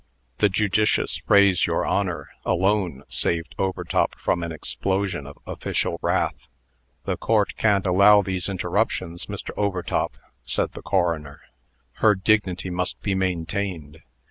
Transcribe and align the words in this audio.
The 0.39 0.49
judicious 0.49 1.17
phrase, 1.17 1.67
"Your 1.67 1.85
Honor," 1.85 2.31
alone 2.43 3.03
saved 3.07 3.53
Overtop 3.59 4.15
from 4.17 4.41
an 4.41 4.51
explosion 4.51 5.27
of 5.27 5.37
official 5.45 5.99
wrath. 6.01 6.47
"The 7.05 7.17
Court 7.17 7.53
can't 7.55 7.85
allow 7.85 8.23
these 8.23 8.49
interruptions, 8.49 9.27
Mr. 9.27 9.51
Overtop," 9.55 10.17
said 10.43 10.71
the 10.71 10.81
coroner. 10.81 11.41
"Her 12.01 12.15
dignity 12.15 12.71
must 12.71 12.99
be 13.03 13.13
maintained. 13.13 13.99